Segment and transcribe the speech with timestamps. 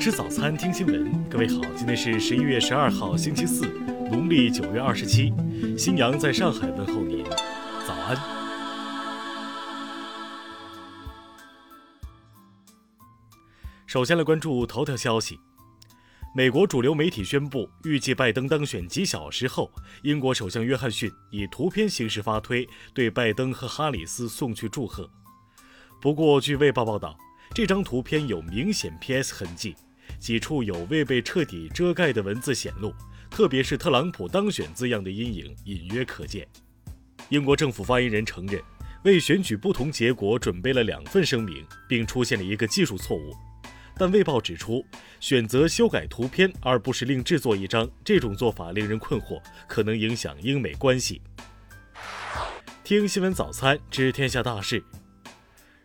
[0.00, 1.28] 吃早餐，听新闻。
[1.28, 3.66] 各位好，今天是十一月十二号，星期四，
[4.10, 5.30] 农历九月二十七。
[5.76, 7.22] 新阳在上海问候您，
[7.86, 8.16] 早安。
[13.86, 15.38] 首先来关注头条消息：
[16.34, 19.70] 美国主流媒体宣布，预计拜登当选几小时后，
[20.02, 25.10] 英国首相约翰逊以图片形式发推，对拜登和哈里斯送去祝贺。
[26.00, 27.14] 不过，据《卫报》报道，
[27.52, 29.76] 这张图片有明显 PS 痕迹。
[30.18, 32.92] 几处有未被彻底遮盖的文字显露，
[33.30, 36.46] 特别是“特朗普当选”字样的阴影隐约可见。
[37.28, 38.60] 英国政府发言人承认，
[39.04, 43.34] 为选举不同结果准备了两份声明，并出现了一个技术错误。
[43.96, 44.84] 但《卫报》指出，
[45.20, 51.20] 选择修改图片而不是另制作一张，这种做法令人困惑，可能影响英美关系。
[52.82, 54.82] 听新闻早餐知天下大事。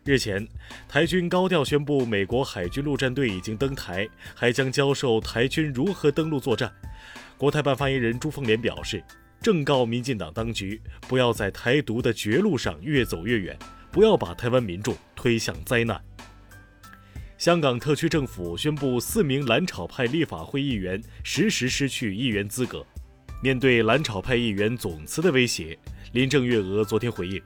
[0.06, 0.46] 日前，
[0.88, 6.72] 台军高调宣布，美国海军陆战队已经登台，还将教授台军如何登陆作战。
[7.36, 9.02] 国台办发言人朱凤莲表示，
[9.42, 13.58] 正告民进党当局，不要在台独的绝路上越走越远，
[13.90, 16.00] 不要把台湾民众推向灾难。
[17.36, 22.86] 香港特区政府宣布，四名蓝草派立法会议员实时失去议员资格。
[23.42, 25.76] 面对蓝草派议员总辞的威胁，
[26.12, 27.42] 林郑月娥昨天回应。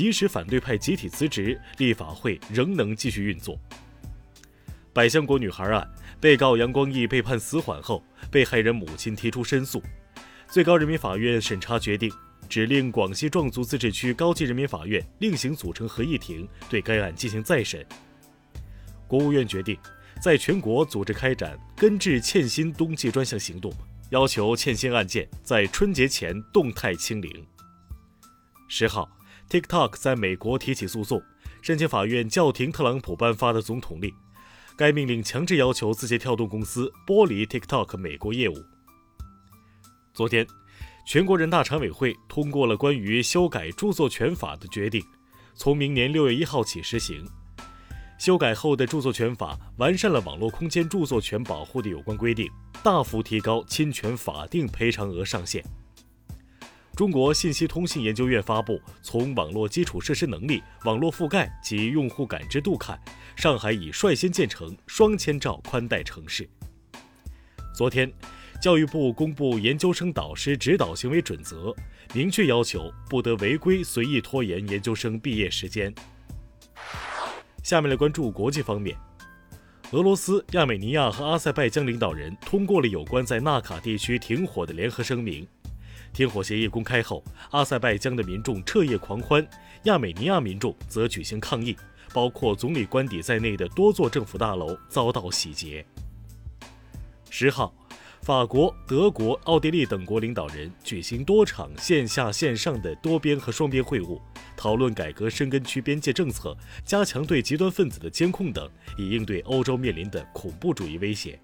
[0.00, 3.60] 即使反对派集体辞职，立法会仍能继续运作。
[4.94, 5.86] 百香果女孩案，
[6.18, 9.82] 被告杨光义被判死缓后，被害人母亲提出申诉。
[10.48, 12.10] 最高人民法院审查决定，
[12.48, 17.84] 指令广西壮族自治区高级人民法院另行组成合议庭，对该案进行再审。
[19.06, 19.76] 国务院决定，
[20.18, 23.70] 在全国组织开展根治欠薪冬季专项行动，
[24.08, 27.46] 要求欠薪案件在春节前动态清零。
[28.66, 29.06] 十号。
[29.50, 31.20] TikTok 在美国提起诉讼，
[31.60, 34.14] 申请法院叫停特朗普颁发的总统令。
[34.76, 38.54] 该命令强制要求字节跳动公司剥离 TikTok 美国业务。
[40.14, 40.46] 昨天，
[41.04, 45.04] 全国人大常委会通过了关于修改著作权法的决定，
[45.56, 47.26] 从明年六月一号起实行。
[48.20, 52.48] 修改后的著作权法完善了网络空间著作权保护的有关规定，
[52.84, 55.64] 大幅提高侵权法定赔偿额上限。
[57.00, 63.00] 中国信息通信研究院发布，从网络基础设施能力、网络覆盖及用户感知度看，
[63.36, 66.46] 上海已率先建成双千兆宽带城市。
[67.74, 68.12] 昨天，
[68.60, 71.74] 教育部公布研究生导师指导行为准则，
[72.12, 75.90] 明确要求不得违规随意拖延研究生毕业时间。
[77.62, 78.94] 下面来关注国际方面，
[79.92, 85.48] 俄罗斯、亚美尼亚和阿塞拜疆领导人通过了有关在纳卡地区停火的联合声明。
[86.12, 89.46] 停火协议公开后，阿塞拜疆的民众彻夜狂欢，
[89.84, 91.76] 亚美尼亚民众则举行抗议，
[92.12, 95.84] 包括总理官邸在内的多座政府大楼遭到洗劫。
[97.30, 97.72] 十号，
[98.22, 104.20] 法国、德国、奥地利等国领导人举行多场线下线上的多边和双边会晤，
[104.56, 106.54] 讨论改革深根区边界政策、
[106.84, 111.38] 加强对极端分子的监控等，以应对欧洲面临的恐怖主义威胁。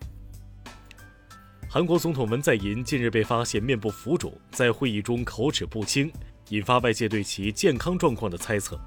[1.69, 6.11] 韩国总统文在寅近日被发现面部浮肿，在会议中口齿不清，
[6.51, 8.81] 引发外界对其健康状况的猜测。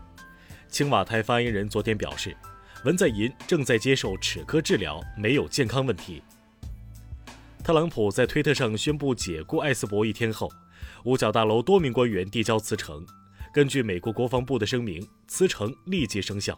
[0.70, 2.36] 青瓦台发言人昨天表示，
[2.86, 6.24] 文在寅正在接受齿科治疗，没有健康问题。
[7.64, 10.50] 特朗普在推特上宣布解雇艾斯伯一天后，
[11.04, 13.06] 五角大楼多名官员递交辞呈。
[13.54, 16.58] 根据美国国防部的声明，辞呈立即生效。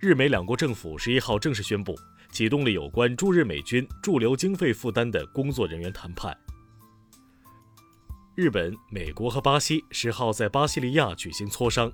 [0.00, 1.98] 日美两国政府十一号正式宣布。
[2.30, 6.36] 启动了有关驻日美军驻留经费负担的工作人员谈判。
[8.34, 11.90] 日本、美国和巴西十号在巴西利亚举行磋商，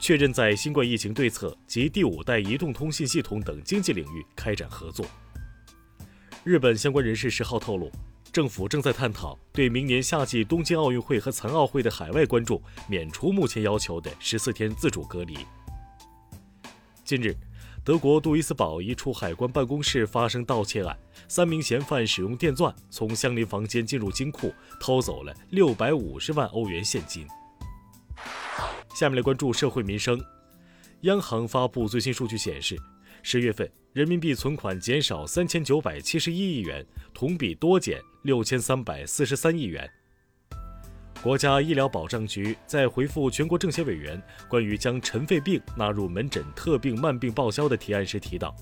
[0.00, 5.06] 确认在新冠疫情对策及第五代移动通信系统等经济领域开展合作。
[6.42, 7.90] 日本相关人士十号透露，
[8.32, 15.38] 政府正在探讨对明年夏季东京奥运会和残奥会的海外观众免除目前要求的十四天自主隔离。
[17.04, 17.34] 近日。
[17.86, 20.98] 德国杜伊斯堡一处海关办公室发生盗窃案，
[21.28, 27.24] 三名嫌犯使用电钻从相邻房间进入金库，偷走了六百五十万欧元现金。
[28.92, 30.20] 下面来关注社会民生。
[31.02, 32.76] 央行发布最新数据显示，
[33.22, 36.84] 十月份人民币存款减少三千九百七十一亿元，
[37.14, 39.88] 同比多减六千三百四十三亿元。
[41.26, 48.54] 国家医疗保障局在回复全国政协委员关于将尘肺病纳入门诊特病慢病报销的提案时提到，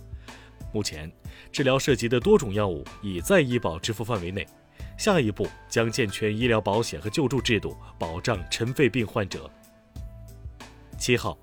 [0.72, 1.12] 目前
[1.52, 4.48] 治疗涉及的多种药物已在医保支付范围内，
[4.96, 9.50] 下一步将健全医疗保险和救助制度，保障尘肺病患者。
[10.96, 11.36] 七号，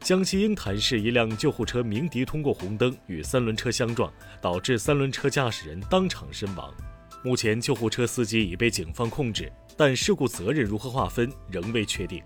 [0.00, 4.12] 江西鹰潭市一辆救护车鸣笛通过红灯，与三轮车相撞，
[4.42, 6.70] 导致三轮车驾驶人当场身亡。
[7.24, 12.22] 目前，救护车司机已被警方控制，但事故责任如何划分仍未确定。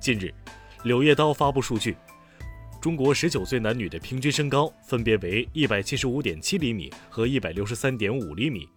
[0.00, 0.34] 近日，
[0.82, 1.96] 柳叶刀发布数据，
[2.80, 8.68] 中国十九岁男女的平均身高分别为一百七十五点七厘米和一百六十三点五厘米。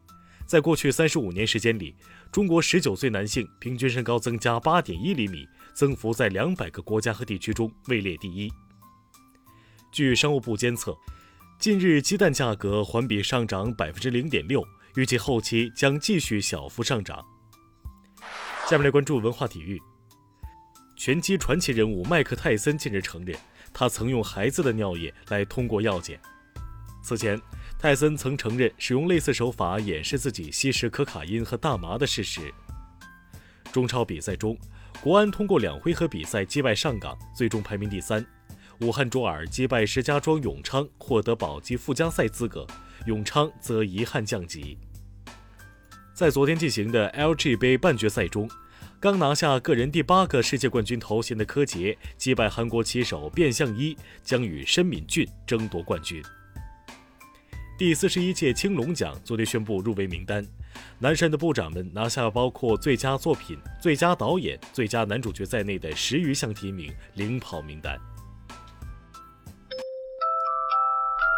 [0.45, 1.95] 在过去三十五年时间里，
[2.31, 8.53] 中国十九岁男性平均身高增加八点一厘米，增幅在两百个国家和地区中位列第一。
[9.91, 10.95] 据商务部监测，
[11.57, 14.63] 近日鸡蛋价格环比上涨百分之零点六，
[14.95, 17.23] 预计后期将继续小幅上涨。
[18.69, 19.81] 下面来关注文化体育。
[20.97, 23.37] 拳击传奇人物麦克泰森近日承认，
[23.73, 26.19] 他曾用孩子的尿液来通过药检。
[27.03, 27.39] 此前。
[27.77, 32.51] 泰森曾承认使用类似手法掩饰自己吸食可卡因和大麻的事实。
[33.71, 34.57] 中超比赛中，
[35.01, 38.23] 国安通过两回合比赛击败上港，最终排名第三；
[38.79, 42.65] 武汉卓尔击败石家庄永昌，获得保级附加赛资格，
[43.05, 44.77] 永昌则遗憾降级。
[46.13, 48.49] 在昨天进行的 LG 杯半决赛中，
[48.99, 56.23] 刚拿下个人第八个世界冠军头衔的柯洁击败韩国棋手卞相一，将与申敏俊争夺冠军。
[57.77, 60.47] 第四十一届青龙奖昨天宣布入围名单，
[60.97, 67.99] 南山的部长们拿下包括最佳作品、最佳导演、最佳男主角在内的十余项提名，领跑名单。